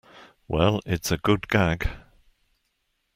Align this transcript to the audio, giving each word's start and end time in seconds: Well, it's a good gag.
Well, 0.47 0.81
it's 0.87 1.11
a 1.11 1.17
good 1.17 1.47
gag. 1.47 1.87